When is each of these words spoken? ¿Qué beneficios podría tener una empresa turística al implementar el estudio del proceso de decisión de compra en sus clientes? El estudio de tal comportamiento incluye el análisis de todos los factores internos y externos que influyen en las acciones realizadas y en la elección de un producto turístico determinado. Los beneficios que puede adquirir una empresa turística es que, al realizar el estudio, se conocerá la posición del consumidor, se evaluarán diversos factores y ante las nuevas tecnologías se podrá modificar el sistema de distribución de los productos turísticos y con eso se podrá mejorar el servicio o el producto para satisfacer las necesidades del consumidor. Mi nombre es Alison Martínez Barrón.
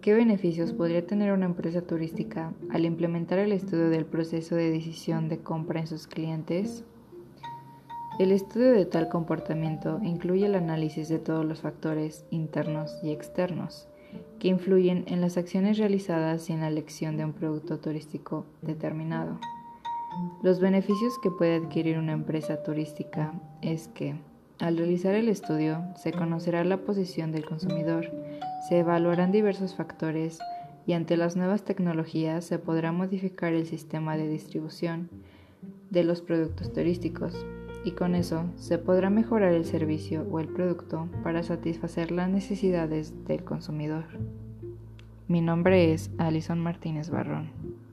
¿Qué 0.00 0.14
beneficios 0.14 0.72
podría 0.72 1.04
tener 1.04 1.32
una 1.32 1.46
empresa 1.46 1.82
turística 1.82 2.52
al 2.70 2.84
implementar 2.84 3.40
el 3.40 3.50
estudio 3.50 3.90
del 3.90 4.06
proceso 4.06 4.54
de 4.54 4.70
decisión 4.70 5.28
de 5.28 5.38
compra 5.38 5.80
en 5.80 5.88
sus 5.88 6.06
clientes? 6.06 6.84
El 8.20 8.30
estudio 8.30 8.70
de 8.72 8.86
tal 8.86 9.08
comportamiento 9.08 9.98
incluye 10.04 10.46
el 10.46 10.54
análisis 10.54 11.08
de 11.08 11.18
todos 11.18 11.44
los 11.44 11.62
factores 11.62 12.24
internos 12.30 12.96
y 13.02 13.10
externos 13.10 13.88
que 14.38 14.46
influyen 14.46 15.02
en 15.08 15.20
las 15.20 15.36
acciones 15.36 15.78
realizadas 15.78 16.48
y 16.48 16.52
en 16.52 16.60
la 16.60 16.68
elección 16.68 17.16
de 17.16 17.24
un 17.24 17.32
producto 17.32 17.78
turístico 17.78 18.46
determinado. 18.62 19.40
Los 20.44 20.60
beneficios 20.60 21.18
que 21.22 21.30
puede 21.32 21.56
adquirir 21.56 21.98
una 21.98 22.12
empresa 22.12 22.62
turística 22.62 23.32
es 23.62 23.88
que, 23.88 24.14
al 24.60 24.78
realizar 24.78 25.14
el 25.14 25.28
estudio, 25.28 25.82
se 25.96 26.12
conocerá 26.12 26.62
la 26.64 26.78
posición 26.78 27.32
del 27.32 27.44
consumidor, 27.44 28.10
se 28.68 28.80
evaluarán 28.80 29.32
diversos 29.32 29.74
factores 29.74 30.38
y 30.86 30.92
ante 30.92 31.16
las 31.16 31.36
nuevas 31.36 31.64
tecnologías 31.64 32.44
se 32.44 32.58
podrá 32.58 32.92
modificar 32.92 33.54
el 33.54 33.66
sistema 33.66 34.18
de 34.18 34.28
distribución 34.28 35.08
de 35.88 36.04
los 36.04 36.20
productos 36.20 36.70
turísticos 36.74 37.46
y 37.84 37.92
con 37.92 38.14
eso 38.14 38.44
se 38.56 38.76
podrá 38.76 39.08
mejorar 39.08 39.54
el 39.54 39.64
servicio 39.64 40.26
o 40.30 40.38
el 40.38 40.48
producto 40.48 41.08
para 41.22 41.42
satisfacer 41.42 42.10
las 42.10 42.28
necesidades 42.28 43.14
del 43.24 43.42
consumidor. 43.42 44.04
Mi 45.28 45.40
nombre 45.40 45.94
es 45.94 46.10
Alison 46.18 46.60
Martínez 46.60 47.08
Barrón. 47.08 47.87